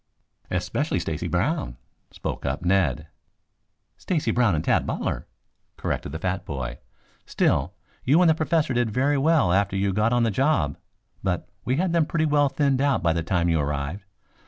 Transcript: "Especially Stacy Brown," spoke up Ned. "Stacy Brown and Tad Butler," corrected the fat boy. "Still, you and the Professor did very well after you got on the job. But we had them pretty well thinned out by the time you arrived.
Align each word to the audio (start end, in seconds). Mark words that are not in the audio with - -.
"Especially 0.49 0.97
Stacy 0.97 1.27
Brown," 1.27 1.77
spoke 2.09 2.43
up 2.43 2.63
Ned. 2.65 3.05
"Stacy 3.97 4.31
Brown 4.31 4.55
and 4.55 4.63
Tad 4.63 4.87
Butler," 4.87 5.27
corrected 5.77 6.11
the 6.11 6.17
fat 6.17 6.43
boy. 6.43 6.79
"Still, 7.27 7.75
you 8.03 8.19
and 8.21 8.27
the 8.27 8.33
Professor 8.33 8.73
did 8.73 8.89
very 8.89 9.19
well 9.19 9.53
after 9.53 9.75
you 9.75 9.93
got 9.93 10.11
on 10.11 10.23
the 10.23 10.31
job. 10.31 10.75
But 11.21 11.47
we 11.65 11.75
had 11.75 11.93
them 11.93 12.07
pretty 12.07 12.25
well 12.25 12.49
thinned 12.49 12.81
out 12.81 13.03
by 13.03 13.13
the 13.13 13.21
time 13.21 13.47
you 13.47 13.59
arrived. 13.59 14.03